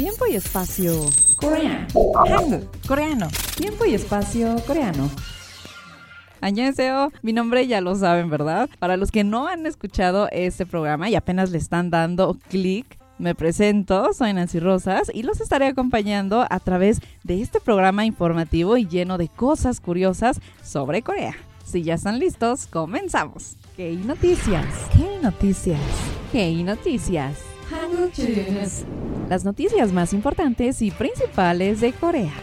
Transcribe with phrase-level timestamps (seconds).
[0.00, 0.94] Tiempo y espacio
[1.36, 1.86] coreano.
[2.26, 3.28] Hangul, coreano.
[3.54, 5.10] Tiempo y espacio coreano.
[6.40, 8.70] Añaseo, mi nombre ya lo saben, ¿verdad?
[8.78, 13.34] Para los que no han escuchado este programa y apenas le están dando clic, me
[13.34, 18.86] presento, soy Nancy Rosas y los estaré acompañando a través de este programa informativo y
[18.86, 21.34] lleno de cosas curiosas sobre Corea.
[21.62, 23.58] Si ya están listos, comenzamos.
[23.76, 24.64] ¿Qué noticias?
[24.96, 25.78] ¿Qué noticias?
[26.32, 27.49] ¿Qué noticias?
[29.28, 32.34] Las noticias más importantes y principales de Corea.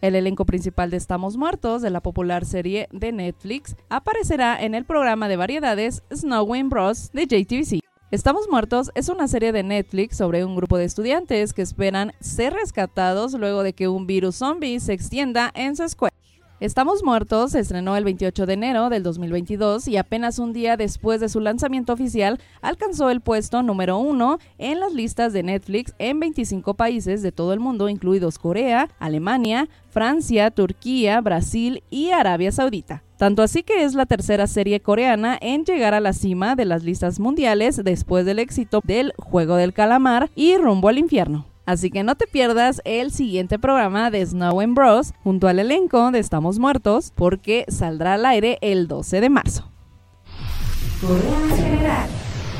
[0.00, 4.84] El elenco principal de Estamos Muertos, de la popular serie de Netflix, aparecerá en el
[4.84, 7.10] programa de variedades Snowing Bros.
[7.12, 7.80] de JTBC.
[8.10, 12.52] Estamos Muertos es una serie de Netflix sobre un grupo de estudiantes que esperan ser
[12.52, 16.13] rescatados luego de que un virus zombie se extienda en su escuela.
[16.60, 21.20] Estamos Muertos se estrenó el 28 de enero del 2022 y apenas un día después
[21.20, 26.20] de su lanzamiento oficial alcanzó el puesto número uno en las listas de Netflix en
[26.20, 33.02] 25 países de todo el mundo, incluidos Corea, Alemania, Francia, Turquía, Brasil y Arabia Saudita.
[33.18, 36.84] Tanto así que es la tercera serie coreana en llegar a la cima de las
[36.84, 41.53] listas mundiales después del éxito del Juego del Calamar y Rumbo al Infierno.
[41.66, 46.10] Así que no te pierdas el siguiente programa de Snow and Bros junto al elenco
[46.10, 49.70] de Estamos Muertos porque saldrá al aire el 12 de marzo.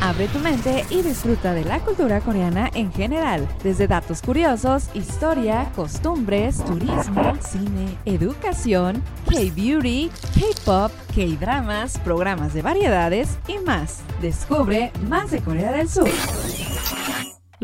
[0.00, 5.70] Abre tu mente y disfruta de la cultura coreana en general, desde datos curiosos, historia,
[5.74, 14.00] costumbres, turismo, cine, educación, K-beauty, K-pop, K-dramas, programas de variedades y más.
[14.20, 16.10] Descubre más de Corea del Sur.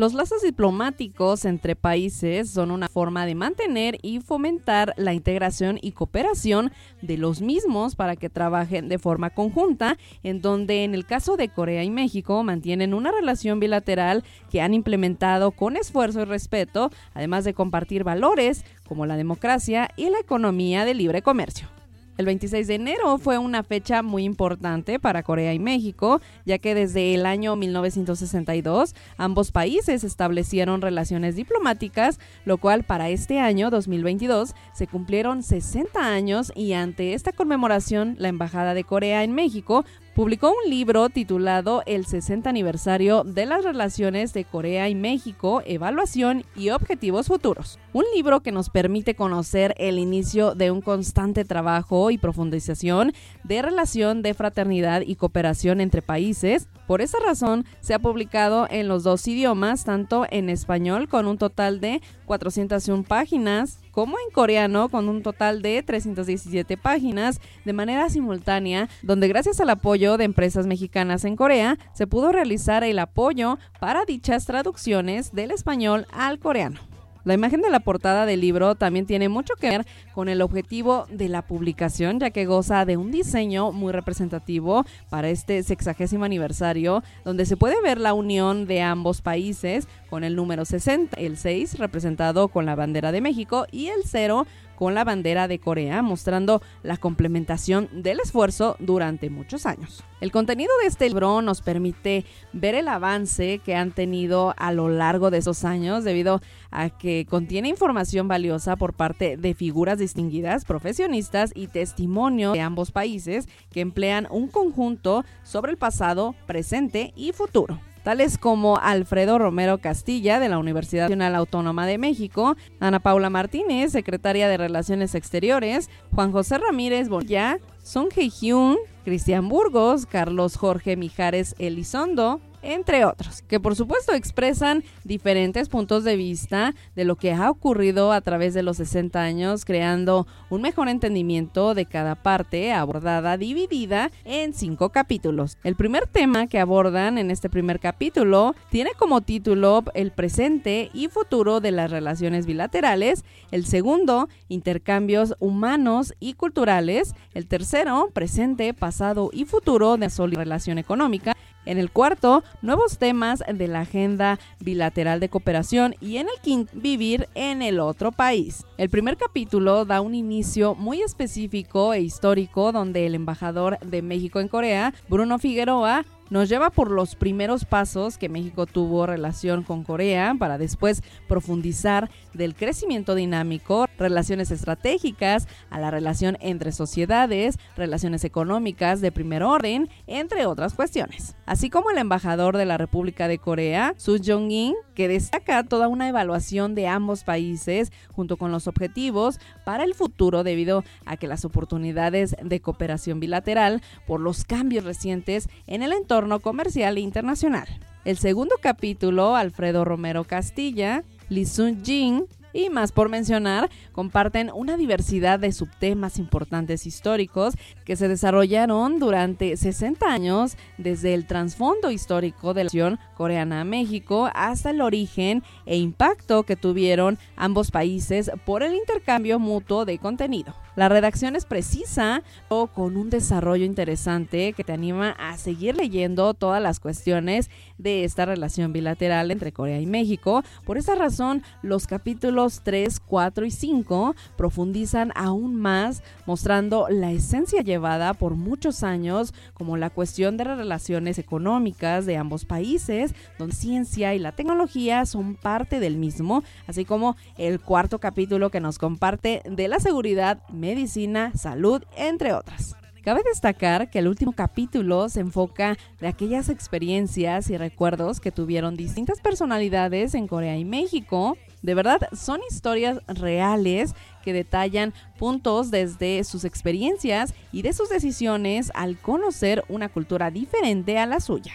[0.01, 5.91] Los lazos diplomáticos entre países son una forma de mantener y fomentar la integración y
[5.91, 6.71] cooperación
[7.03, 11.49] de los mismos para que trabajen de forma conjunta, en donde en el caso de
[11.49, 17.43] Corea y México mantienen una relación bilateral que han implementado con esfuerzo y respeto, además
[17.43, 21.80] de compartir valores como la democracia y la economía de libre comercio.
[22.17, 26.75] El 26 de enero fue una fecha muy importante para Corea y México, ya que
[26.75, 34.53] desde el año 1962 ambos países establecieron relaciones diplomáticas, lo cual para este año 2022
[34.73, 40.49] se cumplieron 60 años y ante esta conmemoración la Embajada de Corea en México publicó
[40.49, 46.69] un libro titulado El 60 aniversario de las relaciones de Corea y México, evaluación y
[46.69, 47.79] objetivos futuros.
[47.93, 53.13] Un libro que nos permite conocer el inicio de un constante trabajo y profundización
[53.43, 56.67] de relación de fraternidad y cooperación entre países.
[56.87, 61.37] Por esa razón, se ha publicado en los dos idiomas, tanto en español con un
[61.37, 68.09] total de 401 páginas, como en coreano con un total de 317 páginas de manera
[68.09, 73.57] simultánea, donde gracias al apoyo de empresas mexicanas en Corea se pudo realizar el apoyo
[73.79, 76.79] para dichas traducciones del español al coreano.
[77.23, 81.05] La imagen de la portada del libro también tiene mucho que ver con el objetivo
[81.11, 87.03] de la publicación, ya que goza de un diseño muy representativo para este sexagésimo aniversario,
[87.23, 91.77] donde se puede ver la unión de ambos países con el número 60, el 6
[91.77, 94.47] representado con la bandera de México y el 0
[94.81, 100.03] con la bandera de Corea, mostrando la complementación del esfuerzo durante muchos años.
[100.21, 104.89] El contenido de este libro nos permite ver el avance que han tenido a lo
[104.89, 110.65] largo de esos años debido a que contiene información valiosa por parte de figuras distinguidas,
[110.65, 117.33] profesionistas y testimonio de ambos países que emplean un conjunto sobre el pasado, presente y
[117.33, 123.29] futuro tales como Alfredo Romero Castilla de la Universidad Nacional Autónoma de México, Ana Paula
[123.29, 130.95] Martínez, secretaria de Relaciones Exteriores, Juan José Ramírez Boya, Song Hee-hyun, Cristian Burgos, Carlos Jorge
[130.95, 137.33] Mijares Elizondo, entre otros, que por supuesto expresan diferentes puntos de vista de lo que
[137.33, 142.71] ha ocurrido a través de los 60 años, creando un mejor entendimiento de cada parte
[142.73, 145.57] abordada dividida en cinco capítulos.
[145.63, 151.07] El primer tema que abordan en este primer capítulo tiene como título el presente y
[151.07, 159.29] futuro de las relaciones bilaterales, el segundo, intercambios humanos y culturales, el tercero, presente, pasado
[159.33, 161.35] y futuro de la relación económica,
[161.65, 166.71] En el cuarto, nuevos temas de la agenda bilateral de cooperación y en el quinto,
[166.75, 168.65] vivir en el otro país.
[168.77, 174.39] El primer capítulo da un inicio muy específico e histórico donde el embajador de México
[174.39, 179.83] en Corea, Bruno Figueroa, nos lleva por los primeros pasos que México tuvo relación con
[179.83, 188.23] Corea para después profundizar del crecimiento dinámico, relaciones estratégicas, a la relación entre sociedades, relaciones
[188.23, 191.35] económicas de primer orden, entre otras cuestiones.
[191.45, 196.07] Así como el embajador de la República de Corea, Su Jong-in, que destaca toda una
[196.07, 201.43] evaluación de ambos países junto con los objetivos para el futuro debido a que las
[201.43, 207.67] oportunidades de cooperación bilateral por los cambios recientes en el entorno comercial e internacional.
[208.05, 214.77] El segundo capítulo, Alfredo Romero Castilla, Lee Sun Jin y más por mencionar, comparten una
[214.77, 217.55] diversidad de subtemas importantes históricos
[217.85, 223.65] que se desarrollaron durante 60 años desde el trasfondo histórico de la nación coreana a
[223.65, 229.97] México hasta el origen e impacto que tuvieron ambos países por el intercambio mutuo de
[229.97, 230.53] contenido.
[230.75, 236.33] La redacción es precisa o con un desarrollo interesante que te anima a seguir leyendo
[236.33, 240.43] todas las cuestiones de esta relación bilateral entre Corea y México.
[240.65, 247.61] Por esa razón, los capítulos 3, 4 y 5 profundizan aún más, mostrando la esencia
[247.61, 253.55] llevada por muchos años, como la cuestión de las relaciones económicas de ambos países, donde
[253.55, 258.79] ciencia y la tecnología son parte del mismo, así como el cuarto capítulo que nos
[258.79, 262.75] comparte de la seguridad medicina, salud, entre otras.
[263.03, 268.75] Cabe destacar que el último capítulo se enfoca de aquellas experiencias y recuerdos que tuvieron
[268.75, 271.35] distintas personalidades en Corea y México.
[271.61, 273.93] De verdad, son historias reales
[274.23, 280.97] que detallan puntos desde sus experiencias y de sus decisiones al conocer una cultura diferente
[280.97, 281.53] a la suya.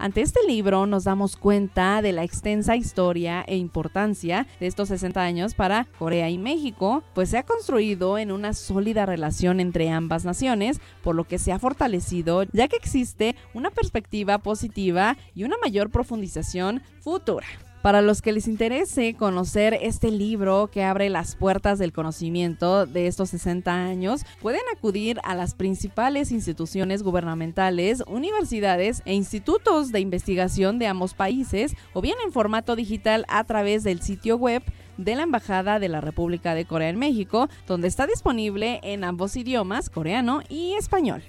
[0.00, 5.20] Ante este libro nos damos cuenta de la extensa historia e importancia de estos 60
[5.20, 10.24] años para Corea y México, pues se ha construido en una sólida relación entre ambas
[10.24, 15.56] naciones, por lo que se ha fortalecido ya que existe una perspectiva positiva y una
[15.60, 17.46] mayor profundización futura.
[17.82, 23.06] Para los que les interese conocer este libro que abre las puertas del conocimiento de
[23.06, 30.80] estos 60 años, pueden acudir a las principales instituciones gubernamentales, universidades e institutos de investigación
[30.80, 34.62] de ambos países o bien en formato digital a través del sitio web
[34.96, 39.36] de la Embajada de la República de Corea en México, donde está disponible en ambos
[39.36, 41.22] idiomas, coreano y español.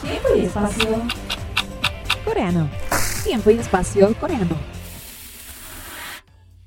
[0.00, 1.02] Tiempo y espacio.
[2.24, 2.70] Coreano
[3.24, 4.54] tiempo y espacio coreano.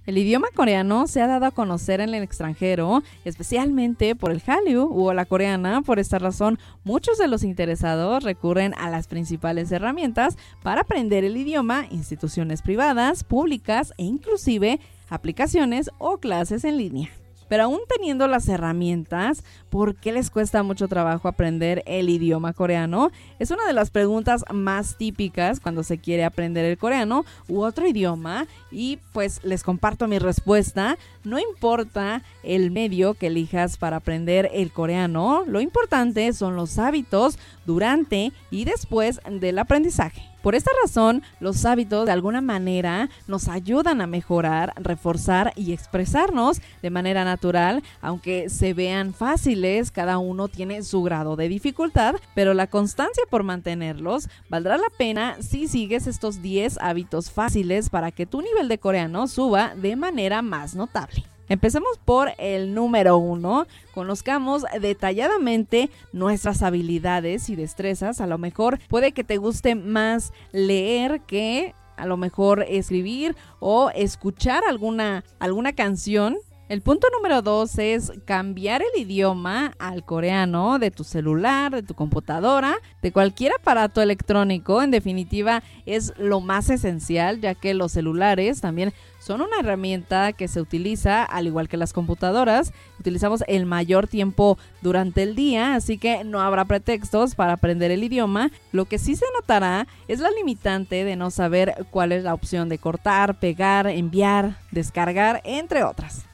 [0.08, 4.90] El idioma coreano se ha dado a conocer en el extranjero, especialmente por el Hallyu
[4.90, 5.82] o la coreana.
[5.82, 11.38] Por esta razón, muchos de los interesados recurren a las principales herramientas para aprender el
[11.38, 17.10] idioma, instituciones privadas, públicas e inclusive aplicaciones o clases en línea.
[17.50, 19.44] Pero aún teniendo las herramientas,
[19.78, 23.12] ¿por qué les cuesta mucho trabajo aprender el idioma coreano?
[23.38, 27.88] Es una de las preguntas más típicas cuando se quiere aprender el coreano u otro
[27.88, 30.98] idioma y pues les comparto mi respuesta.
[31.24, 37.38] No importa el medio que elijas para aprender el coreano, lo importante son los hábitos
[37.68, 40.24] durante y después del aprendizaje.
[40.48, 46.62] Por esta razón, los hábitos de alguna manera nos ayudan a mejorar, reforzar y expresarnos
[46.82, 52.54] de manera natural, aunque se vean fáciles, cada uno tiene su grado de dificultad, pero
[52.54, 58.26] la constancia por mantenerlos valdrá la pena si sigues estos 10 hábitos fáciles para que
[58.26, 61.24] tu nivel de coreano suba de manera más notable.
[61.50, 63.68] Empecemos por el número uno.
[63.94, 68.20] Conozcamos detalladamente nuestras habilidades y destrezas.
[68.20, 73.90] A lo mejor puede que te guste más leer que a lo mejor escribir o
[73.90, 76.38] escuchar alguna, alguna canción
[76.70, 81.94] el punto número dos es cambiar el idioma al coreano de tu celular, de tu
[81.94, 84.82] computadora, de cualquier aparato electrónico.
[84.82, 90.50] En definitiva, es lo más esencial, ya que los celulares también son una herramienta que
[90.50, 95.98] se utiliza, al igual que las computadoras, utilizamos el mayor tiempo durante el día, así
[95.98, 98.52] que no habrá pretextos para aprender el idioma.
[98.74, 102.68] Lo que sí se notará es la limitante de no saber cuál es la opción
[102.68, 106.27] de cortar, pegar, enviar, descargar, entre otras.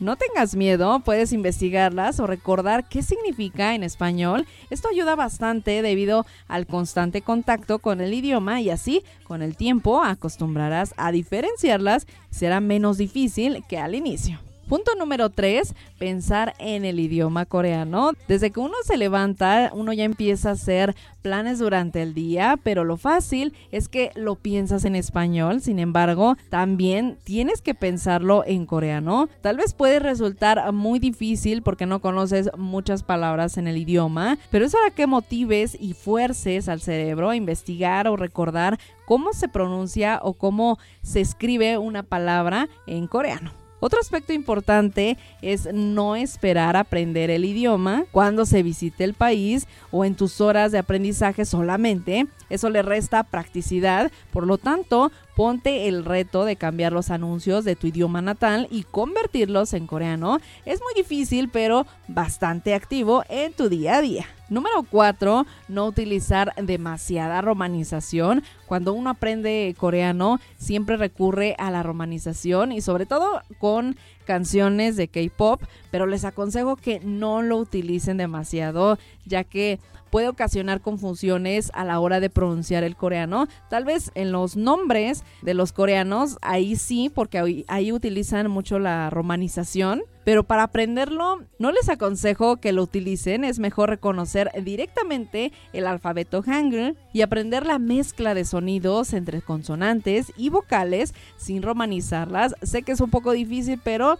[0.00, 4.46] No tengas miedo, puedes investigarlas o recordar qué significa en español.
[4.70, 10.02] Esto ayuda bastante debido al constante contacto con el idioma y así con el tiempo
[10.02, 14.38] acostumbrarás a diferenciarlas será menos difícil que al inicio.
[14.68, 18.12] Punto número 3, pensar en el idioma coreano.
[18.28, 22.84] Desde que uno se levanta, uno ya empieza a hacer planes durante el día, pero
[22.84, 25.62] lo fácil es que lo piensas en español.
[25.62, 29.30] Sin embargo, también tienes que pensarlo en coreano.
[29.40, 34.66] Tal vez puede resultar muy difícil porque no conoces muchas palabras en el idioma, pero
[34.66, 40.20] es hora que motives y fuerces al cerebro a investigar o recordar cómo se pronuncia
[40.22, 43.67] o cómo se escribe una palabra en coreano.
[43.80, 50.04] Otro aspecto importante es no esperar aprender el idioma cuando se visite el país o
[50.04, 52.26] en tus horas de aprendizaje solamente.
[52.50, 57.76] Eso le resta practicidad, por lo tanto, ponte el reto de cambiar los anuncios de
[57.76, 60.40] tu idioma natal y convertirlos en coreano.
[60.64, 64.26] Es muy difícil, pero bastante activo en tu día a día.
[64.48, 65.46] Número 4.
[65.68, 68.42] No utilizar demasiada romanización.
[68.66, 75.08] Cuando uno aprende coreano, siempre recurre a la romanización y sobre todo con canciones de
[75.08, 79.78] K-pop, pero les aconsejo que no lo utilicen demasiado, ya que
[80.10, 83.46] puede ocasionar confusiones a la hora de pronunciar el coreano.
[83.68, 89.10] Tal vez en los nombres de los coreanos, ahí sí, porque ahí, utilizan mucho la
[89.10, 90.02] romanización.
[90.28, 96.42] Pero para aprenderlo, no les aconsejo que lo utilicen, es mejor reconocer directamente el alfabeto
[96.42, 102.54] Hangul y aprender la mezcla de sonidos entre consonantes y vocales sin romanizarlas.
[102.60, 104.18] Sé que es un poco difícil, pero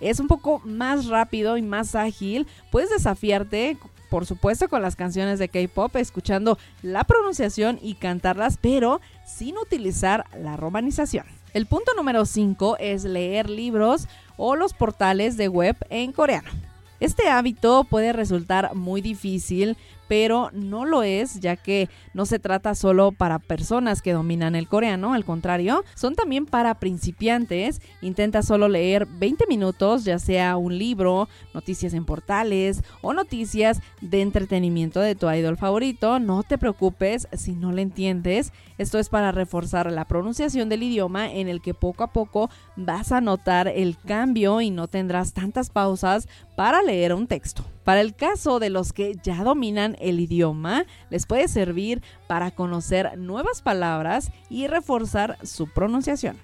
[0.00, 2.46] es un poco más rápido y más ágil.
[2.70, 3.76] Puedes desafiarte
[4.08, 10.24] por supuesto con las canciones de K-pop, escuchando la pronunciación y cantarlas, pero sin utilizar
[10.38, 11.26] la romanización.
[11.52, 14.06] El punto número 5 es leer libros
[14.40, 16.50] o los portales de web en coreano.
[16.98, 22.74] Este hábito puede resultar muy difícil, pero no lo es, ya que no se trata
[22.74, 27.80] solo para personas que dominan el coreano, al contrario, son también para principiantes.
[28.02, 34.22] Intenta solo leer 20 minutos, ya sea un libro, noticias en portales o noticias de
[34.22, 36.18] entretenimiento de tu idol favorito.
[36.18, 38.52] No te preocupes si no le entiendes.
[38.80, 43.12] Esto es para reforzar la pronunciación del idioma en el que poco a poco vas
[43.12, 47.62] a notar el cambio y no tendrás tantas pausas para leer un texto.
[47.84, 53.18] Para el caso de los que ya dominan el idioma, les puede servir para conocer
[53.18, 56.38] nuevas palabras y reforzar su pronunciación.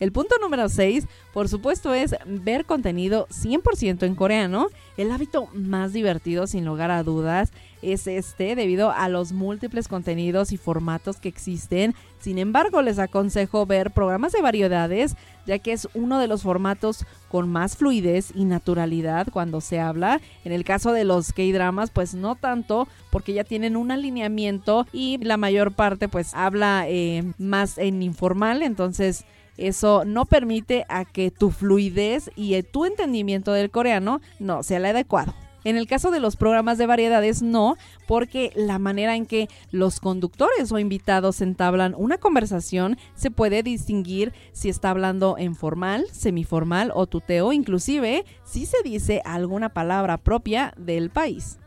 [0.00, 4.68] El punto número 6, por supuesto, es ver contenido 100% en coreano.
[4.96, 7.52] El hábito más divertido, sin lugar a dudas,
[7.82, 11.94] es este debido a los múltiples contenidos y formatos que existen.
[12.20, 17.04] Sin embargo, les aconsejo ver programas de variedades, ya que es uno de los formatos
[17.28, 20.20] con más fluidez y naturalidad cuando se habla.
[20.44, 25.18] En el caso de los K-dramas, pues no tanto, porque ya tienen un alineamiento y
[25.18, 29.24] la mayor parte pues habla eh, más en informal, entonces
[29.58, 34.86] eso no permite a que tu fluidez y tu entendimiento del coreano no sea el
[34.86, 35.34] adecuado.
[35.64, 40.00] En el caso de los programas de variedades, no, porque la manera en que los
[40.00, 46.92] conductores o invitados entablan una conversación se puede distinguir si está hablando en formal, semiformal
[46.94, 51.58] o tuteo, inclusive si se dice alguna palabra propia del país.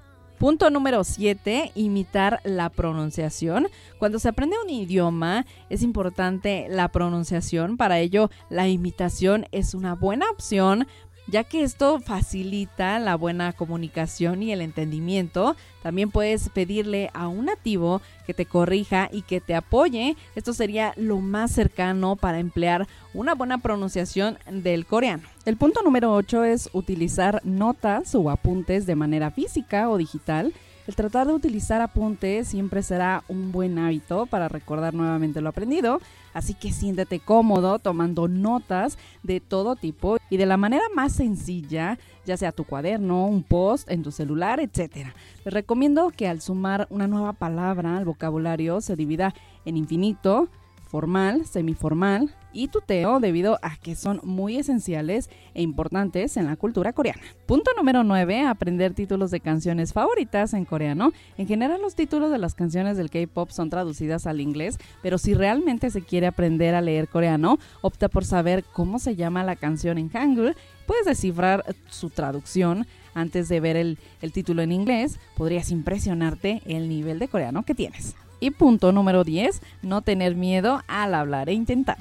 [0.41, 3.67] Punto número 7, imitar la pronunciación.
[3.99, 9.93] Cuando se aprende un idioma es importante la pronunciación, para ello la imitación es una
[9.93, 10.87] buena opción
[11.27, 15.55] ya que esto facilita la buena comunicación y el entendimiento.
[15.81, 20.15] También puedes pedirle a un nativo que te corrija y que te apoye.
[20.35, 25.23] Esto sería lo más cercano para emplear una buena pronunciación del coreano.
[25.45, 30.53] El punto número 8 es utilizar notas o apuntes de manera física o digital
[30.87, 36.01] el tratar de utilizar apuntes siempre será un buen hábito para recordar nuevamente lo aprendido,
[36.33, 41.99] así que siéntete cómodo tomando notas de todo tipo y de la manera más sencilla,
[42.25, 45.09] ya sea tu cuaderno, un post en tu celular, etc.
[45.45, 49.33] Les recomiendo que al sumar una nueva palabra al vocabulario se divida
[49.65, 50.49] en infinito,
[50.89, 56.93] formal, semiformal y tuteo debido a que son muy esenciales e importantes en la cultura
[56.93, 57.21] coreana.
[57.45, 61.13] Punto número 9, aprender títulos de canciones favoritas en coreano.
[61.37, 65.33] En general los títulos de las canciones del K-pop son traducidas al inglés, pero si
[65.33, 69.97] realmente se quiere aprender a leer coreano, opta por saber cómo se llama la canción
[69.97, 70.55] en Hangul.
[70.87, 75.19] Puedes descifrar su traducción antes de ver el, el título en inglés.
[75.37, 78.15] Podrías impresionarte el nivel de coreano que tienes.
[78.39, 81.97] Y punto número 10, no tener miedo al hablar e intentar.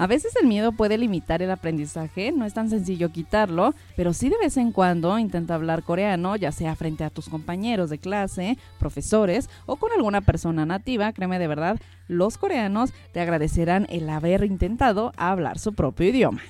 [0.00, 4.30] A veces el miedo puede limitar el aprendizaje, no es tan sencillo quitarlo, pero sí
[4.30, 8.56] de vez en cuando intenta hablar coreano, ya sea frente a tus compañeros de clase,
[8.78, 11.78] profesores o con alguna persona nativa, créeme de verdad,
[12.08, 16.40] los coreanos te agradecerán el haber intentado hablar su propio idioma.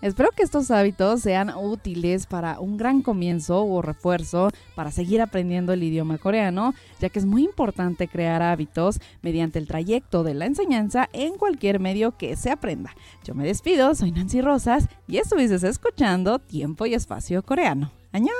[0.00, 5.72] Espero que estos hábitos sean útiles para un gran comienzo o refuerzo para seguir aprendiendo
[5.72, 10.46] el idioma coreano, ya que es muy importante crear hábitos mediante el trayecto de la
[10.46, 12.94] enseñanza en cualquier medio que se aprenda.
[13.24, 17.90] Yo me despido, soy Nancy Rosas y estuviste escuchando Tiempo y Espacio Coreano.
[18.12, 18.34] ¡Añón!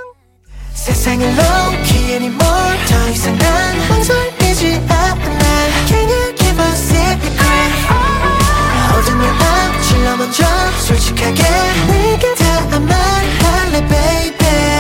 [8.99, 10.45] 모든 걸 앞질러 먼저
[10.81, 11.43] 솔직하게
[11.87, 14.78] 내게 다 말할래 baby.